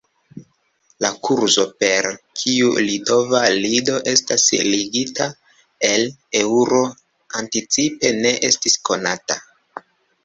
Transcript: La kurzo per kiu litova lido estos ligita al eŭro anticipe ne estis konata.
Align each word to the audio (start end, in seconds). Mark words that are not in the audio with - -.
La 1.03 1.09
kurzo 1.27 1.65
per 1.83 2.07
kiu 2.39 2.71
litova 2.87 3.43
lido 3.65 3.99
estos 4.13 4.47
ligita 4.71 5.27
al 5.91 6.09
eŭro 6.43 6.83
anticipe 7.43 8.17
ne 8.25 8.37
estis 8.51 8.83
konata. 8.91 9.43